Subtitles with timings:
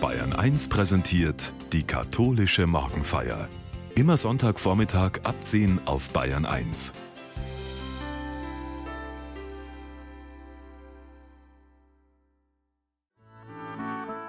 [0.00, 3.50] Bayern 1 präsentiert die katholische Morgenfeier.
[3.94, 6.92] Immer Sonntagvormittag ab 10 auf Bayern 1.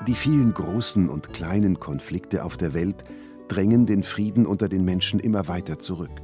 [0.07, 3.05] Die vielen großen und kleinen Konflikte auf der Welt
[3.47, 6.21] drängen den Frieden unter den Menschen immer weiter zurück.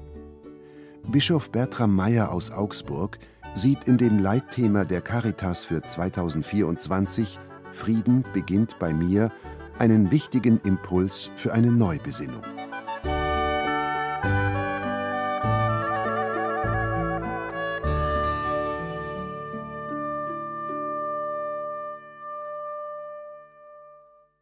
[1.08, 3.18] Bischof Bertram Meyer aus Augsburg
[3.54, 7.40] sieht in dem Leitthema der Caritas für 2024
[7.78, 9.32] Frieden beginnt bei mir
[9.78, 12.42] einen wichtigen Impuls für eine Neubesinnung.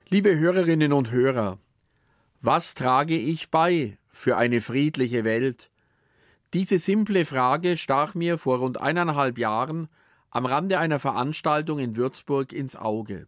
[0.08, 1.60] Liebe Hörerinnen und Hörer,
[2.42, 5.72] was trage ich bei für eine friedliche Welt?
[6.54, 9.90] Diese simple Frage stach mir vor rund eineinhalb Jahren
[10.30, 13.28] am Rande einer Veranstaltung in Würzburg ins Auge.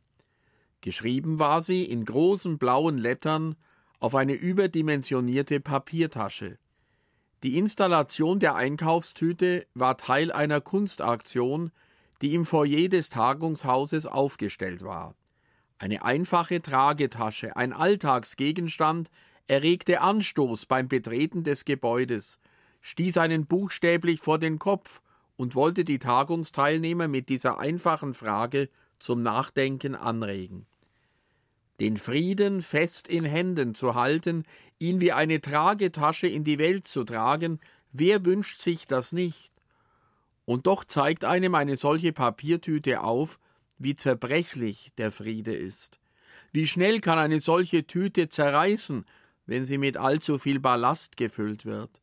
[0.81, 3.56] Geschrieben war sie in großen blauen Lettern
[4.00, 6.59] auf eine überdimensionierte Papiertasche.
[7.44, 11.72] Die Installation der Einkaufstüte war Teil einer Kunstaktion,
[12.22, 15.16] die im Foyer des Tagungshauses aufgestellt war.
[15.78, 19.09] Eine einfache Tragetasche, ein Alltagsgegenstand,
[19.48, 22.39] erregte Anstoß beim Betreten des Gebäudes,
[22.81, 25.02] stieß einen buchstäblich vor den Kopf
[25.36, 30.66] und wollte die Tagungsteilnehmer mit dieser einfachen Frage zum Nachdenken anregen.
[31.80, 34.44] Den Frieden fest in Händen zu halten,
[34.80, 37.59] ihn wie eine Tragetasche in die Welt zu tragen,
[37.92, 39.52] wer wünscht sich das nicht?
[40.45, 43.39] Und doch zeigt einem eine solche Papiertüte auf,
[43.78, 46.00] wie zerbrechlich der Friede ist.
[46.52, 49.06] Wie schnell kann eine solche Tüte zerreißen,
[49.45, 52.02] wenn sie mit allzu viel Ballast gefüllt wird.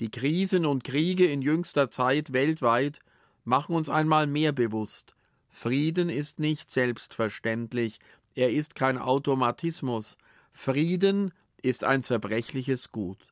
[0.00, 3.00] Die Krisen und Kriege in jüngster Zeit weltweit
[3.44, 5.14] machen uns einmal mehr bewusst.
[5.58, 7.98] Frieden ist nicht selbstverständlich,
[8.34, 10.18] er ist kein Automatismus.
[10.52, 13.26] Frieden ist ein zerbrechliches Gut.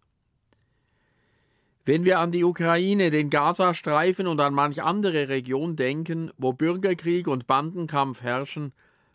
[1.85, 7.29] Wenn wir an die Ukraine, den Gazastreifen und an manch andere Region denken, wo Bürgerkrieg
[7.29, 8.73] und Bandenkampf herrschen,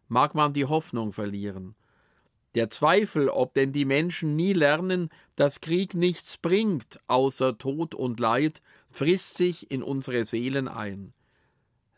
[0.07, 1.73] mag man die Hoffnung verlieren.
[2.53, 8.19] Der Zweifel, ob denn die Menschen nie lernen, dass Krieg nichts bringt außer Tod und
[8.19, 11.15] Leid, frisst sich in unsere Seelen ein.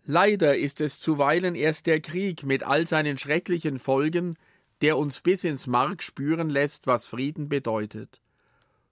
[0.05, 4.35] Leider ist es zuweilen erst der Krieg mit all seinen schrecklichen Folgen,
[4.81, 8.21] der uns bis ins Mark spüren lässt, was Frieden bedeutet.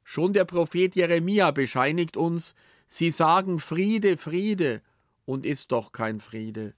[0.03, 2.53] Schon der Prophet Jeremia bescheinigt uns,
[2.87, 4.81] sie sagen Friede, Friede,
[5.25, 6.73] und ist doch kein Friede.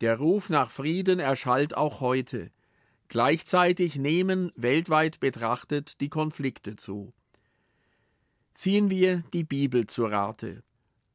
[0.00, 2.50] Der Ruf nach Frieden erschallt auch heute.
[3.08, 7.12] Gleichzeitig nehmen weltweit betrachtet die Konflikte zu.
[8.52, 10.62] Ziehen wir die Bibel zu Rate.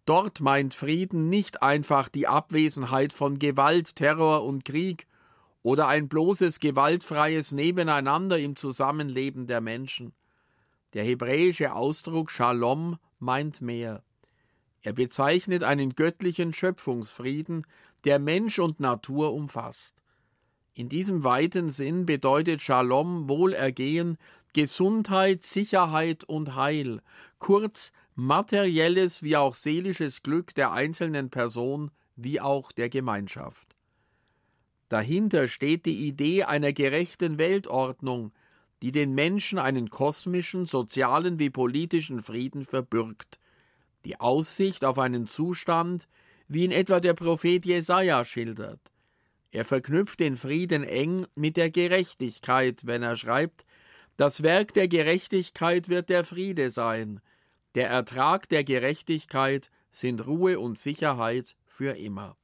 [0.05, 5.07] Dort meint Frieden nicht einfach die Abwesenheit von Gewalt, Terror und Krieg
[5.61, 10.13] oder ein bloßes gewaltfreies Nebeneinander im Zusammenleben der Menschen.
[10.93, 14.03] Der hebräische Ausdruck Shalom meint mehr.
[14.81, 17.65] Er bezeichnet einen göttlichen Schöpfungsfrieden,
[18.03, 20.03] der Mensch und Natur umfasst.
[20.73, 24.17] In diesem weiten Sinn bedeutet Shalom Wohlergehen,
[24.53, 27.01] Gesundheit, Sicherheit und Heil,
[27.39, 33.75] kurz materielles wie auch seelisches Glück der einzelnen Person wie auch der Gemeinschaft.
[34.89, 38.31] Dahinter steht die Idee einer gerechten Weltordnung,
[38.83, 43.39] die den Menschen einen kosmischen, sozialen wie politischen Frieden verbürgt,
[44.05, 46.07] die Aussicht auf einen Zustand,
[46.47, 48.91] wie ihn etwa der Prophet Jesaja schildert.
[49.51, 53.65] Er verknüpft den Frieden eng mit der Gerechtigkeit, wenn er schreibt,
[54.17, 57.21] das Werk der Gerechtigkeit wird der Friede sein,
[57.75, 62.37] der Ertrag der Gerechtigkeit sind Ruhe und Sicherheit für immer.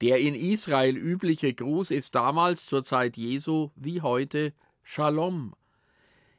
[0.00, 4.52] Der in Israel übliche Gruß ist damals zur Zeit Jesu wie heute
[4.82, 5.54] Shalom.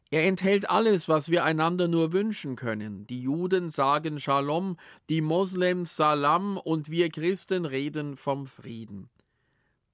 [0.10, 3.08] Er enthält alles, was wir einander nur wünschen können.
[3.08, 4.78] Die Juden sagen Shalom,
[5.10, 9.10] die Moslems Salam und wir Christen reden vom Frieden.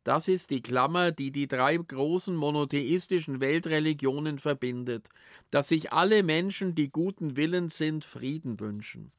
[0.08, 5.10] Das ist die Klammer, die die drei großen monotheistischen Weltreligionen verbindet,
[5.52, 9.12] dass sich alle Menschen, die guten Willens sind, Frieden wünschen.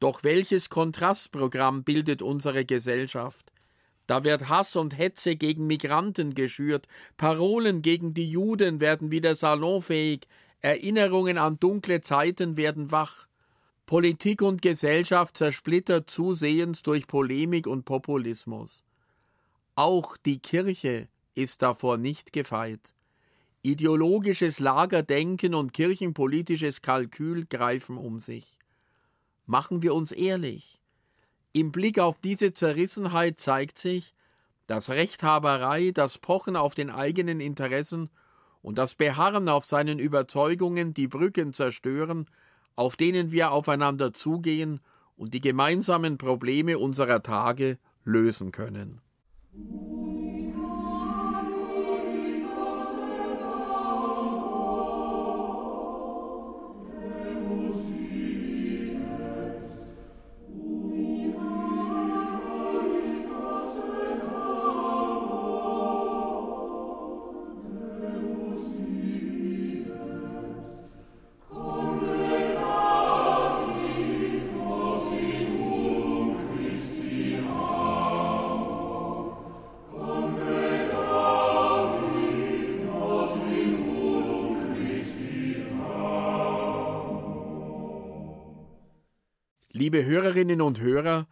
[0.00, 3.50] Doch welches Kontrastprogramm bildet unsere Gesellschaft?
[4.06, 6.86] Da wird Hass und Hetze gegen Migranten geschürt,
[7.16, 10.28] Parolen gegen die Juden werden wieder salonfähig,
[10.60, 13.26] Erinnerungen an dunkle Zeiten werden wach.
[13.86, 18.84] Politik und Gesellschaft zersplittert zusehends durch Polemik und Populismus.
[19.76, 22.94] Auch die Kirche ist davor nicht gefeit.
[23.62, 28.56] Ideologisches Lagerdenken und kirchenpolitisches Kalkül greifen um sich.
[29.46, 30.80] Machen wir uns ehrlich.
[31.52, 34.14] Im Blick auf diese Zerrissenheit zeigt sich,
[34.68, 38.10] dass Rechthaberei, das Pochen auf den eigenen Interessen
[38.62, 42.26] und das Beharren auf seinen Überzeugungen die Brücken zerstören,
[42.76, 44.80] auf denen wir aufeinander zugehen
[45.16, 49.00] und die gemeinsamen Probleme unserer Tage lösen können.
[49.56, 50.03] Ooh.
[89.84, 91.28] Liebe Hörerinnen und Hörer,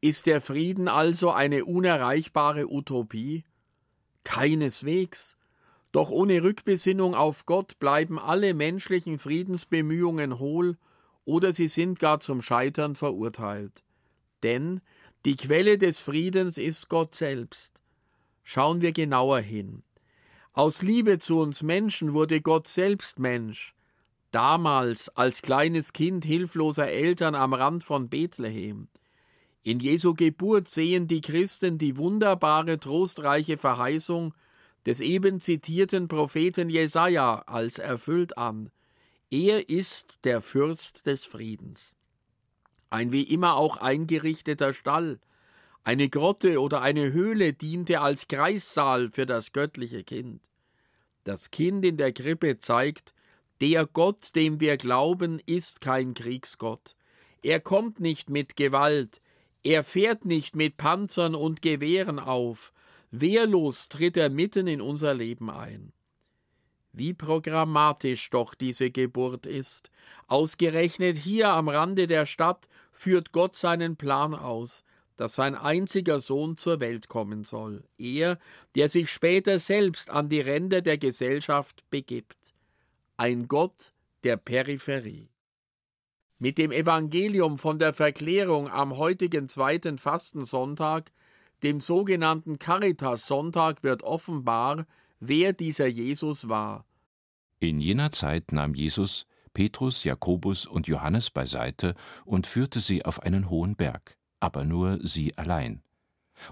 [0.00, 3.44] ist der Frieden also eine unerreichbare Utopie?
[4.24, 5.36] Keineswegs.
[5.92, 10.78] Doch ohne Rückbesinnung auf Gott bleiben alle menschlichen Friedensbemühungen hohl
[11.26, 13.84] oder sie sind gar zum Scheitern verurteilt.
[14.42, 14.80] Denn
[15.26, 17.74] die Quelle des Friedens ist Gott selbst.
[18.44, 19.82] Schauen wir genauer hin.
[20.54, 23.74] Aus Liebe zu uns Menschen wurde Gott selbst Mensch,
[24.30, 28.88] damals als kleines Kind hilfloser Eltern am Rand von Bethlehem.
[29.62, 34.34] In Jesu Geburt sehen die Christen die wunderbare, trostreiche Verheißung
[34.86, 38.70] des eben zitierten Propheten Jesaja als erfüllt an.
[39.30, 41.94] Er ist der Fürst des Friedens.
[42.88, 45.20] Ein wie immer auch eingerichteter Stall,
[45.84, 50.42] eine Grotte oder eine Höhle diente als Kreissaal für das göttliche Kind.
[51.24, 53.14] Das Kind in der Krippe zeigt,
[53.60, 56.96] der Gott, dem wir glauben, ist kein Kriegsgott.
[57.42, 59.20] Er kommt nicht mit Gewalt,
[59.62, 62.72] er fährt nicht mit Panzern und Gewehren auf,
[63.10, 65.92] wehrlos tritt er mitten in unser Leben ein.
[66.92, 69.90] Wie programmatisch doch diese Geburt ist.
[70.26, 74.82] Ausgerechnet hier am Rande der Stadt führt Gott seinen Plan aus,
[75.16, 78.38] dass sein einziger Sohn zur Welt kommen soll, er,
[78.74, 82.49] der sich später selbst an die Ränder der Gesellschaft begibt
[83.20, 83.92] ein Gott
[84.24, 85.28] der Peripherie.
[86.38, 91.12] Mit dem Evangelium von der Verklärung am heutigen zweiten Fastensonntag,
[91.62, 94.86] dem sogenannten Caritas-Sonntag, wird offenbar,
[95.18, 96.86] wer dieser Jesus war.
[97.58, 103.50] In jener Zeit nahm Jesus Petrus, Jakobus und Johannes beiseite und führte sie auf einen
[103.50, 105.82] hohen Berg, aber nur sie allein.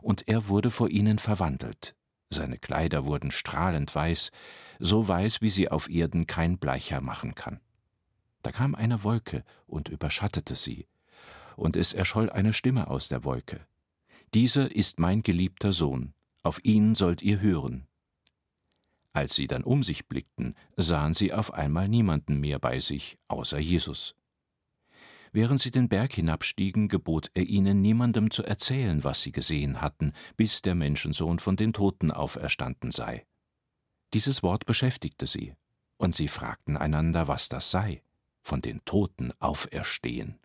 [0.03, 1.97] Und er wurde vor ihnen verwandelt,
[2.30, 4.30] seine Kleider wurden strahlend weiß,
[4.78, 7.60] so weiß, wie sie auf Erden kein Bleicher machen kann.
[8.42, 10.86] Da kam eine Wolke und überschattete sie,
[11.56, 13.66] und es erscholl eine Stimme aus der Wolke.
[14.34, 17.86] Dieser ist mein geliebter Sohn, auf ihn sollt ihr hören.
[19.12, 23.58] Als sie dann um sich blickten, sahen sie auf einmal niemanden mehr bei sich, außer
[23.58, 24.14] Jesus.
[25.32, 30.12] Während sie den Berg hinabstiegen, gebot er ihnen, niemandem zu erzählen, was sie gesehen hatten,
[30.36, 33.26] bis der Menschensohn von den Toten auferstanden sei.
[34.14, 35.54] Dieses Wort beschäftigte sie,
[35.98, 38.02] und sie fragten einander, was das sei,
[38.42, 40.38] von den Toten auferstehen.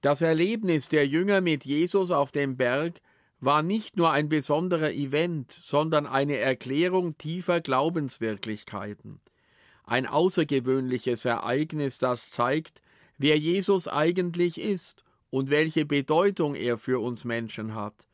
[0.00, 3.00] Das Erlebnis der Jünger mit Jesus auf dem Berg
[3.40, 9.20] war nicht nur ein besonderer Event, sondern eine Erklärung tiefer Glaubenswirklichkeiten.
[9.84, 12.80] Ein außergewöhnliches Ereignis, das zeigt,
[13.18, 18.06] wer Jesus eigentlich ist und welche Bedeutung er für uns Menschen hat.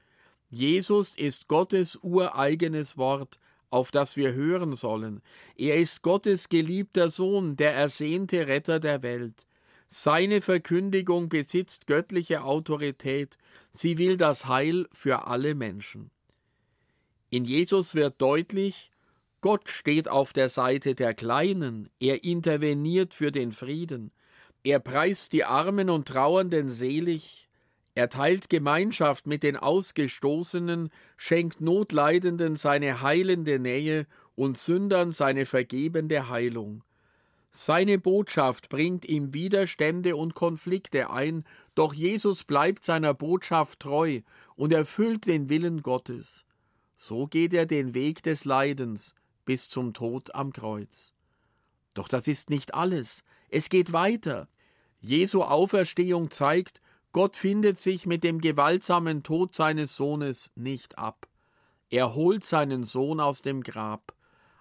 [0.50, 3.38] Jesus ist Gottes ureigenes Wort,
[3.71, 5.23] auf das wir hören sollen.
[5.57, 9.47] Er ist Gottes geliebter Sohn, der ersehnte Retter der Welt.
[9.87, 13.38] Seine Verkündigung besitzt göttliche Autorität,
[13.71, 16.11] sie will das Heil für alle Menschen.
[17.30, 18.90] In Jesus wird deutlich,
[19.40, 24.11] Gott steht auf der Seite der Kleinen, er interveniert für den Frieden,
[24.62, 27.49] er preist die Armen und Trauernden selig,
[27.95, 36.29] er teilt Gemeinschaft mit den Ausgestoßenen, schenkt Notleidenden seine heilende Nähe und Sündern seine vergebende
[36.29, 36.85] Heilung.
[37.50, 44.21] Seine Botschaft bringt ihm Widerstände und Konflikte ein, doch Jesus bleibt seiner Botschaft treu
[44.55, 46.45] und erfüllt den Willen Gottes.
[46.97, 51.12] So geht er den Weg des Leidens bis zum Tod am Kreuz.
[51.95, 53.25] Doch das ist nicht alles.
[53.50, 54.49] Es geht weiter.
[55.00, 56.80] Jesu Auferstehung zeigt,
[57.12, 61.26] Gott findet sich mit dem gewaltsamen Tod seines Sohnes nicht ab.
[61.90, 64.14] Er holt seinen Sohn aus dem Grab.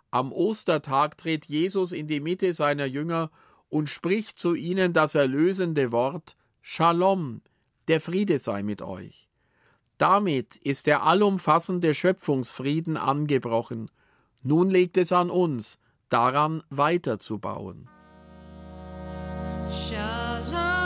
[0.09, 3.29] Am Ostertag tritt Jesus in die Mitte seiner Jünger
[3.69, 7.41] und spricht zu ihnen das erlösende Wort Shalom,
[7.87, 9.29] der Friede sei mit euch.
[9.99, 13.91] Damit ist der allumfassende Schöpfungsfrieden angebrochen.
[14.41, 15.79] Nun liegt es an uns,
[16.09, 17.89] daran weiterzubauen.
[19.71, 20.78] Shalom.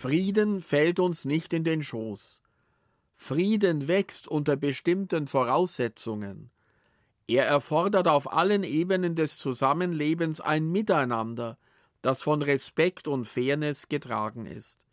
[0.00, 2.40] Frieden fällt uns nicht in den Schoß.
[3.16, 6.50] Frieden wächst unter bestimmten Voraussetzungen.
[7.26, 11.58] Er erfordert auf allen Ebenen des Zusammenlebens ein Miteinander,
[12.00, 14.86] das von Respekt und Fairness getragen ist.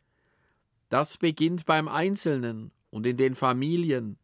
[0.90, 4.20] Das beginnt beim Einzelnen und in den Familien,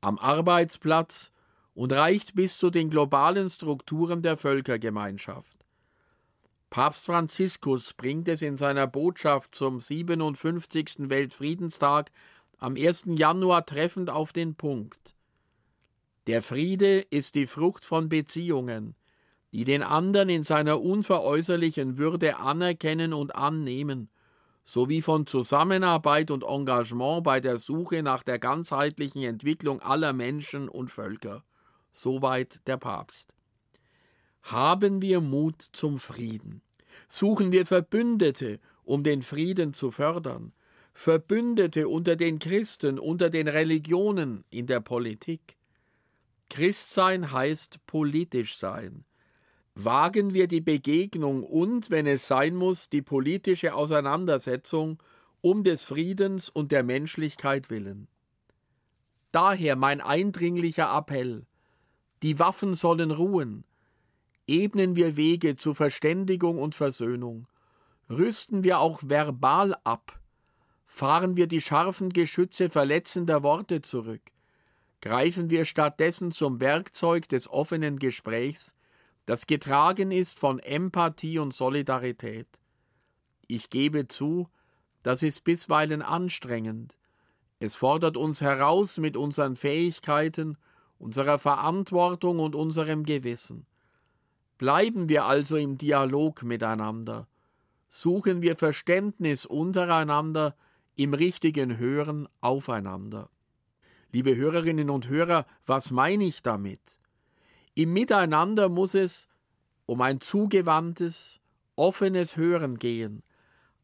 [0.00, 1.30] am Arbeitsplatz
[1.72, 5.55] und reicht bis zu den globalen Strukturen der Völkergemeinschaft.
[6.70, 11.08] Papst Franziskus bringt es in seiner Botschaft zum 57.
[11.08, 12.10] Weltfriedenstag
[12.58, 13.04] am 1.
[13.16, 15.14] Januar treffend auf den Punkt.
[16.26, 18.96] Der Friede ist die Frucht von Beziehungen,
[19.52, 24.10] die den anderen in seiner unveräußerlichen Würde anerkennen und annehmen,
[24.64, 30.90] sowie von Zusammenarbeit und Engagement bei der Suche nach der ganzheitlichen Entwicklung aller Menschen und
[30.90, 31.44] Völker.
[31.92, 33.35] Soweit der Papst.
[34.46, 36.62] Haben wir Mut zum Frieden.
[37.08, 40.52] Suchen wir Verbündete, um den Frieden zu fördern.
[40.92, 45.56] Verbündete unter den Christen, unter den Religionen, in der Politik.
[46.48, 49.04] Christsein heißt politisch sein.
[49.74, 55.02] Wagen wir die Begegnung und, wenn es sein muss, die politische Auseinandersetzung
[55.40, 58.06] um des Friedens und der Menschlichkeit willen.
[59.32, 61.46] Daher mein eindringlicher Appell.
[62.22, 63.64] Die Waffen sollen ruhen,
[64.46, 67.46] ebnen wir Wege zu Verständigung und Versöhnung,
[68.08, 70.20] rüsten wir auch verbal ab,
[70.86, 74.22] fahren wir die scharfen Geschütze verletzender Worte zurück,
[75.00, 78.76] greifen wir stattdessen zum Werkzeug des offenen Gesprächs,
[79.26, 82.46] das getragen ist von Empathie und Solidarität.
[83.48, 84.48] Ich gebe zu,
[85.02, 86.96] das ist bisweilen anstrengend.
[87.58, 90.58] Es fordert uns heraus mit unseren Fähigkeiten,
[90.98, 93.66] unserer Verantwortung und unserem Gewissen.
[94.58, 97.28] Bleiben wir also im Dialog miteinander,
[97.88, 100.56] suchen wir Verständnis untereinander,
[100.94, 103.28] im richtigen Hören aufeinander.
[104.12, 106.98] Liebe Hörerinnen und Hörer, was meine ich damit?
[107.74, 109.28] Im Miteinander muss es
[109.84, 111.38] um ein zugewandtes,
[111.76, 113.22] offenes Hören gehen,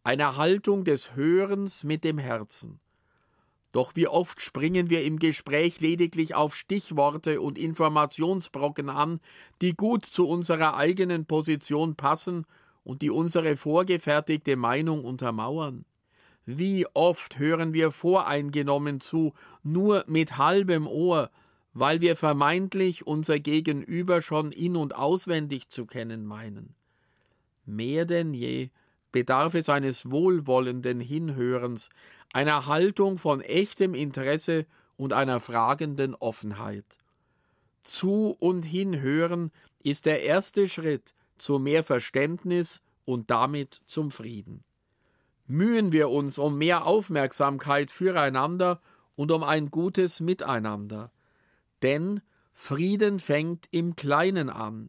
[0.05, 2.81] eine Haltung des Hörens mit dem Herzen.
[3.73, 9.19] Doch wie oft springen wir im Gespräch lediglich auf Stichworte und Informationsbrocken an,
[9.63, 12.45] die gut zu unserer eigenen Position passen
[12.85, 15.87] und die unsere vorgefertigte Meinung untermauern.
[16.45, 21.31] Wie oft hören wir voreingenommen zu, nur mit halbem Ohr,
[21.73, 26.75] weil wir vermeintlich unser Gegenüber schon in und auswendig zu kennen meinen.
[27.65, 28.71] Mehr denn je
[29.13, 31.91] bedarf es eines wohlwollenden Hinhörens,
[32.33, 36.87] einer Haltung von echtem Interesse und einer fragenden Offenheit.
[37.83, 39.51] Zu und hinhören
[39.83, 44.63] ist der erste Schritt zu mehr Verständnis und damit zum Frieden.
[45.47, 48.81] Mühen wir uns um mehr Aufmerksamkeit füreinander
[49.17, 51.11] und um ein gutes Miteinander.
[51.83, 52.23] Denn
[52.53, 54.89] Frieden fängt im Kleinen an.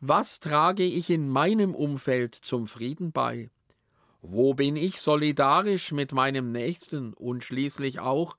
[0.00, 3.50] Was trage ich in meinem Umfeld zum Frieden bei?
[4.20, 8.36] Wo bin ich solidarisch mit meinem Nächsten und schließlich auch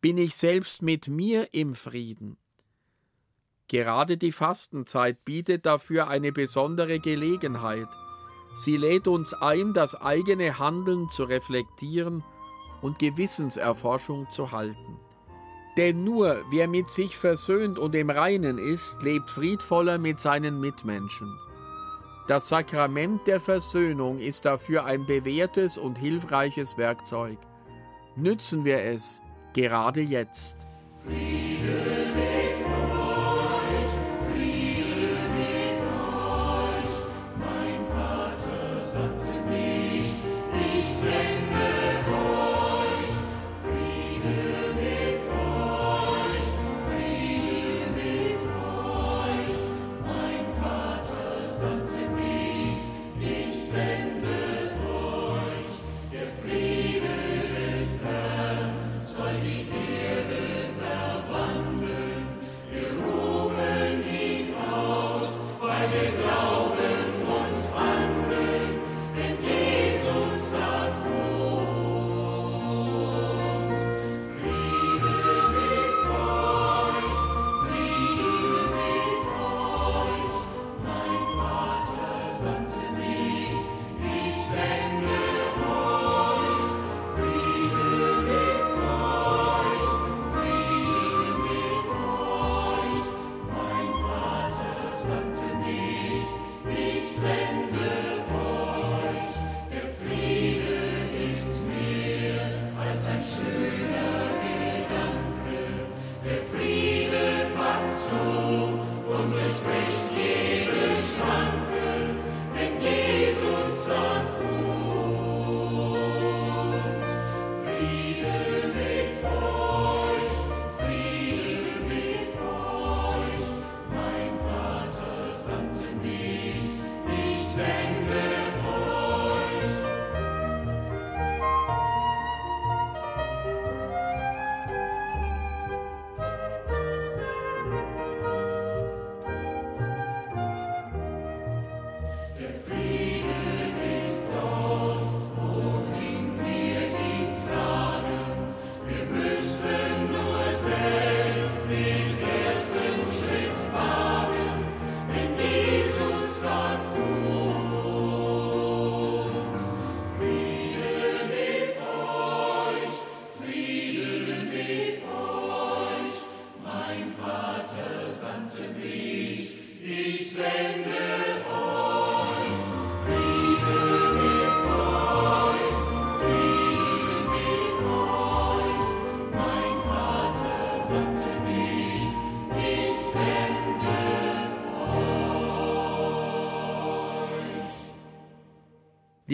[0.00, 2.36] bin ich selbst mit mir im Frieden?
[3.68, 7.88] Gerade die Fastenzeit bietet dafür eine besondere Gelegenheit.
[8.54, 12.22] Sie lädt uns ein, das eigene Handeln zu reflektieren
[12.80, 15.00] und Gewissenserforschung zu halten.
[15.76, 21.36] Denn nur wer mit sich versöhnt und im Reinen ist, lebt friedvoller mit seinen Mitmenschen.
[22.26, 27.38] Das Sakrament der Versöhnung ist dafür ein bewährtes und hilfreiches Werkzeug.
[28.16, 30.66] Nützen wir es, gerade jetzt.
[31.04, 31.65] Friede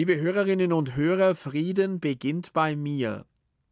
[0.05, 3.25] Liebe Hörerinnen und Hörer, Frieden beginnt bei mir.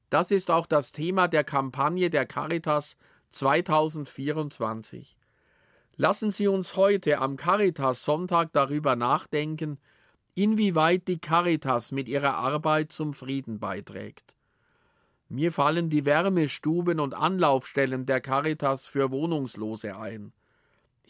[0.09, 2.95] Das ist auch das Thema der Kampagne der Caritas
[3.31, 5.17] 2024.
[5.97, 9.77] Lassen Sie uns heute am Caritas Sonntag darüber nachdenken,
[10.33, 14.37] inwieweit die Caritas mit ihrer Arbeit zum Frieden beiträgt.
[15.27, 20.31] Mir fallen die Wärmestuben und Anlaufstellen der Caritas für Wohnungslose ein.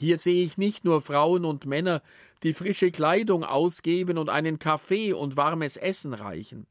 [0.02, 2.02] Hier sehe ich nicht nur Frauen und Männer,
[2.42, 6.66] die frische Kleidung ausgeben und einen Kaffee und warmes Essen reichen.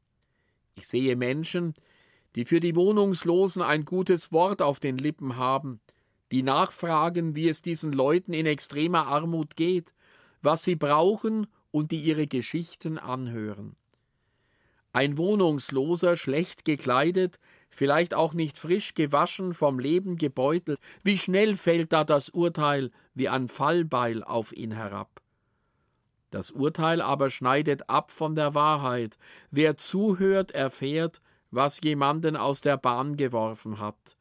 [0.75, 1.73] Ich sehe Menschen,
[2.35, 5.79] die für die Wohnungslosen ein gutes Wort auf den Lippen haben,
[6.33, 9.93] die nachfragen, wie es diesen Leuten in extremer Armut geht,
[10.41, 13.77] was sie brauchen und die ihre Geschichten anhören.
[14.91, 17.39] Ein Wohnungsloser, schlecht gekleidet,
[17.69, 23.29] vielleicht auch nicht frisch gewaschen, vom Leben gebeutelt, wie schnell fällt da das Urteil wie
[23.29, 25.21] ein Fallbeil auf ihn herab.
[26.31, 29.17] Das Urteil aber schneidet ab von der Wahrheit.
[29.51, 31.21] Wer zuhört, erfährt,
[31.51, 34.15] was jemanden aus der Bahn geworfen hat.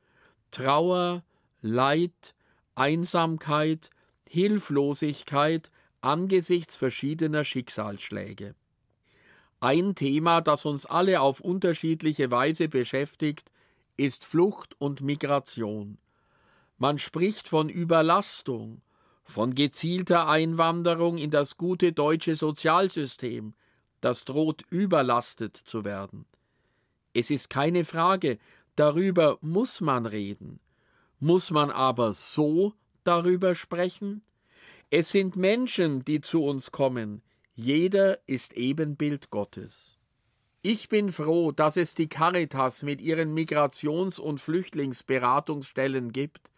[0.50, 1.22] Trauer,
[1.62, 2.34] Leid,
[2.74, 3.90] Einsamkeit,
[4.28, 8.54] Hilflosigkeit angesichts verschiedener Schicksalsschläge.
[9.60, 13.50] Ein Thema, das uns alle auf unterschiedliche Weise beschäftigt,
[13.96, 15.98] ist Flucht und Migration.
[16.82, 18.80] Man spricht von Überlastung,
[19.22, 23.52] von gezielter Einwanderung in das gute deutsche Sozialsystem,
[24.00, 26.24] das droht überlastet zu werden.
[27.12, 28.38] Es ist keine Frage,
[28.76, 30.58] darüber muss man reden.
[31.18, 32.72] Muss man aber so
[33.04, 34.22] darüber sprechen?
[34.88, 37.20] Es sind Menschen, die zu uns kommen,
[37.54, 39.98] jeder ist Ebenbild Gottes.
[40.62, 46.49] Ich bin froh, dass es die Caritas mit ihren Migrations- und Flüchtlingsberatungsstellen gibt,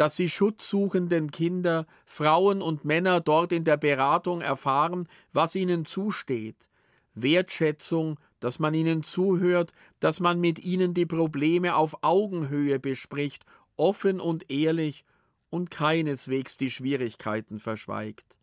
[0.00, 6.70] dass sie schutzsuchenden Kinder, Frauen und Männer dort in der Beratung erfahren, was ihnen zusteht,
[7.12, 13.44] Wertschätzung, dass man ihnen zuhört, dass man mit ihnen die Probleme auf Augenhöhe bespricht,
[13.76, 15.04] offen und ehrlich
[15.50, 18.38] und keineswegs die Schwierigkeiten verschweigt.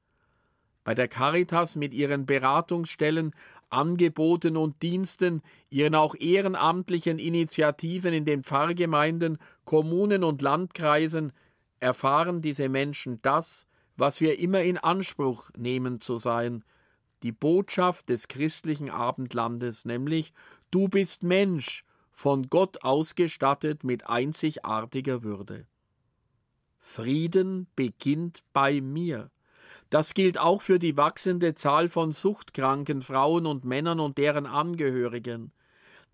[0.84, 3.32] Bei der Caritas mit ihren Beratungsstellen,
[3.72, 5.41] Angeboten und Diensten,
[5.72, 11.34] ihren auch ehrenamtlichen Initiativen in den Pfarrgemeinden, Kommunen und Landkreisen
[11.80, 16.63] erfahren diese Menschen das, was wir immer in Anspruch nehmen zu sein,
[17.24, 20.34] die Botschaft des christlichen Abendlandes, nämlich
[20.70, 25.68] Du bist Mensch, von Gott ausgestattet mit einzigartiger Würde.
[26.80, 29.30] Frieden beginnt bei mir.
[29.90, 35.52] Das gilt auch für die wachsende Zahl von suchtkranken Frauen und Männern und deren Angehörigen.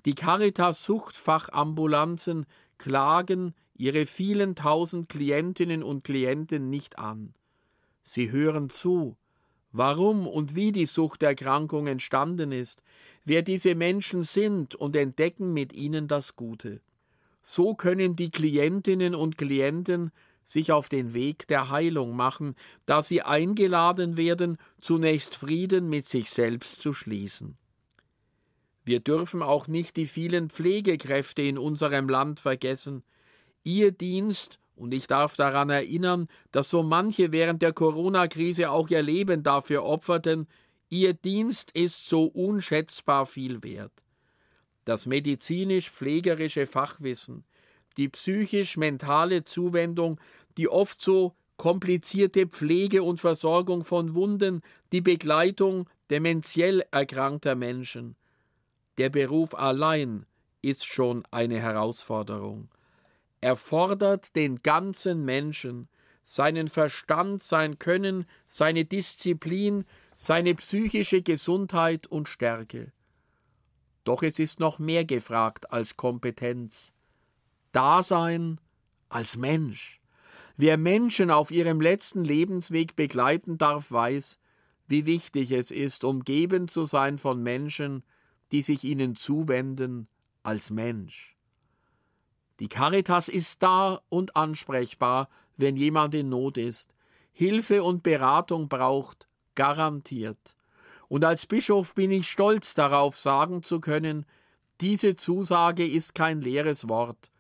[0.05, 2.45] Die Caritas Suchtfachambulanzen
[2.77, 7.33] klagen ihre vielen tausend Klientinnen und Klienten nicht an.
[8.01, 9.17] Sie hören zu,
[9.73, 12.81] warum und wie die Suchterkrankung entstanden ist,
[13.25, 16.79] wer diese Menschen sind und entdecken mit ihnen das Gute.
[17.41, 23.21] So können die Klientinnen und Klienten sich auf den Weg der Heilung machen, da sie
[23.21, 27.57] eingeladen werden, zunächst Frieden mit sich selbst zu schließen.
[28.85, 33.03] Wir dürfen auch nicht die vielen Pflegekräfte in unserem Land vergessen.
[33.63, 39.01] Ihr Dienst, und ich darf daran erinnern, dass so manche während der Corona-Krise auch ihr
[39.01, 40.47] Leben dafür opferten,
[40.89, 43.91] ihr Dienst ist so unschätzbar viel wert.
[44.85, 47.45] Das medizinisch-pflegerische Fachwissen,
[47.97, 50.19] die psychisch-mentale Zuwendung,
[50.57, 58.15] die oft so komplizierte Pflege und Versorgung von Wunden, die Begleitung dementiell erkrankter Menschen.
[58.97, 60.25] Der Beruf allein
[60.61, 62.69] ist schon eine Herausforderung.
[63.43, 65.89] Er fordert den ganzen Menschen,
[66.23, 69.83] seinen Verstand, sein Können, seine Disziplin,
[70.15, 72.93] seine psychische Gesundheit und Stärke.
[74.05, 76.93] Doch es ist noch mehr gefragt als Kompetenz.
[77.73, 78.61] Dasein
[79.09, 79.99] als Mensch.
[80.55, 84.39] Wer Menschen auf ihrem letzten Lebensweg begleiten darf, weiß,
[84.87, 88.03] wie wichtig es ist, umgeben zu sein von Menschen,
[88.53, 90.07] die sich ihnen zuwenden
[90.43, 91.32] als Mensch.
[92.63, 96.93] Die Caritas ist da und ansprechbar, wenn jemand in Not ist,
[97.33, 100.55] Hilfe und Beratung braucht, garantiert.
[101.09, 104.25] Und als Bischof bin ich stolz darauf, sagen zu können,
[104.79, 107.31] diese Zusage ist kein leeres Wort,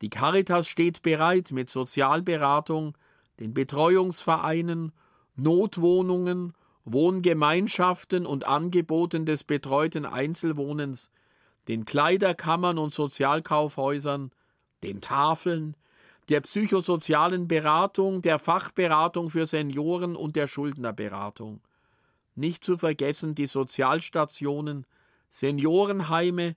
[0.00, 2.96] die Caritas steht bereit mit Sozialberatung,
[3.40, 4.92] den Betreuungsvereinen,
[5.36, 6.54] Notwohnungen,
[6.86, 11.10] Wohngemeinschaften und Angeboten des betreuten Einzelwohnens,
[11.68, 14.30] den Kleiderkammern und Sozialkaufhäusern,
[14.84, 15.74] den Tafeln,
[16.28, 21.60] der psychosozialen Beratung, der Fachberatung für Senioren und der Schuldnerberatung.
[22.36, 24.86] nicht zu vergessen die Sozialstationen,
[25.30, 26.56] Seniorenheime,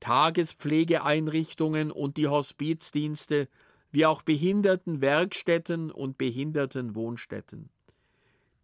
[0.00, 3.48] Tagespflegeeinrichtungen und die Hospizdienste,
[3.92, 7.70] wie auch Behindertenwerkstätten und Behindertenwohnstätten.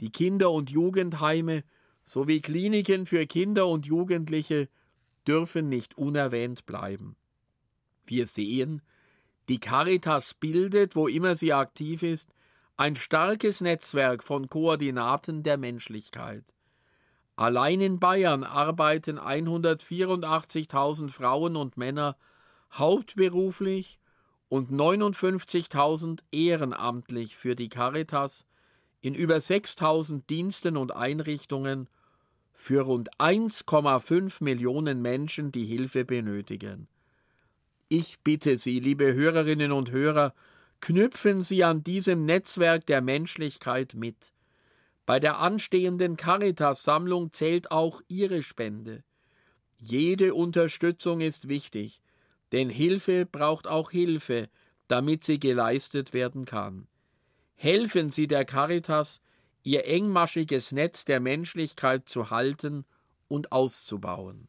[0.00, 1.62] Die Kinder- und Jugendheime
[2.02, 4.68] sowie Kliniken für Kinder und Jugendliche
[5.28, 7.14] dürfen nicht unerwähnt bleiben.
[8.06, 8.82] Wir sehen,
[9.48, 12.32] die Caritas bildet, wo immer sie aktiv ist,
[12.76, 16.44] ein starkes Netzwerk von Koordinaten der Menschlichkeit.
[17.34, 22.16] Allein in Bayern arbeiten 184.000 Frauen und Männer
[22.72, 23.98] hauptberuflich
[24.48, 28.46] und 59.000 ehrenamtlich für die Caritas
[29.00, 31.88] in über 6.000 Diensten und Einrichtungen
[32.54, 36.88] für rund 1,5 Millionen Menschen, die Hilfe benötigen.
[37.90, 40.35] Ich bitte Sie, liebe Hörerinnen und Hörer,
[40.81, 44.33] knüpfen Sie an diesem Netzwerk der Menschlichkeit mit.
[45.07, 49.05] Bei der anstehenden Caritas-Sammlung zählt auch Ihre Spende.
[49.79, 52.03] Jede Unterstützung ist wichtig,
[52.53, 54.51] denn Hilfe braucht auch Hilfe,
[54.87, 56.88] damit sie geleistet werden kann.
[57.55, 59.22] Helfen Sie der Caritas,
[59.62, 62.85] ihr engmaschiges Netz der Menschlichkeit zu halten
[63.29, 64.48] und auszubauen.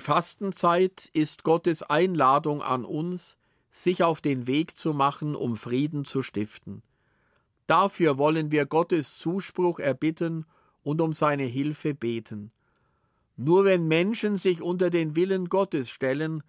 [0.00, 3.36] Die Fastenzeit ist Gottes Einladung an uns,
[3.70, 6.82] sich auf den Weg zu machen, um Frieden zu stiften.
[7.66, 10.46] Dafür wollen wir Gottes Zuspruch erbitten
[10.82, 12.50] und um seine Hilfe beten.
[13.36, 16.42] Nur wenn Menschen sich unter den Willen Gottes stellen,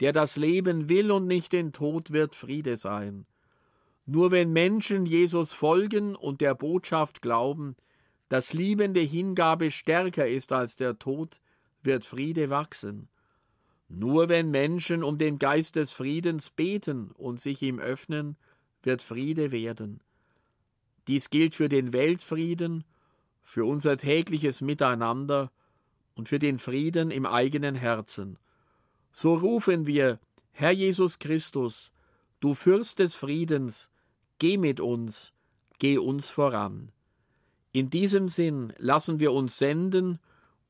[0.00, 3.26] der das Leben will und nicht den Tod, wird Friede sein.
[4.06, 7.76] Nur wenn Menschen Jesus folgen und der Botschaft glauben,
[8.30, 11.42] dass liebende Hingabe stärker ist als der Tod,
[11.84, 13.08] wird Friede wachsen.
[13.88, 18.36] Nur wenn Menschen um den Geist des Friedens beten und sich ihm öffnen,
[18.82, 20.00] wird Friede werden.
[21.06, 22.84] Dies gilt für den Weltfrieden,
[23.42, 25.52] für unser tägliches Miteinander
[26.14, 28.38] und für den Frieden im eigenen Herzen.
[29.12, 30.18] So rufen wir,
[30.52, 31.92] Herr Jesus Christus,
[32.40, 33.90] du Fürst des Friedens,
[34.38, 35.32] geh mit uns,
[35.78, 36.90] geh uns voran.
[37.72, 40.18] In diesem Sinn lassen wir uns senden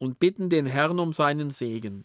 [0.05, 2.05] und bitten den Herrn um seinen Segen.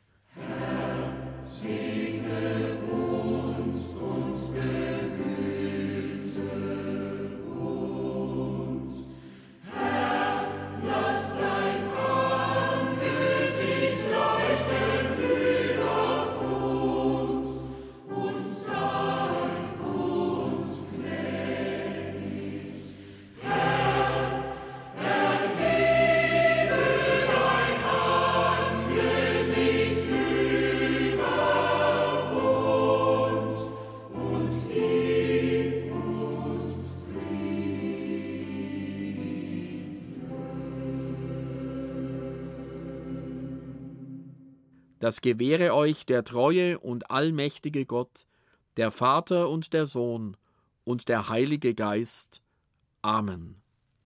[45.10, 48.28] Das gewähre euch der treue und allmächtige Gott,
[48.78, 50.38] der Vater und der Sohn
[50.84, 52.44] und der Heilige Geist.
[53.02, 53.59] Amen.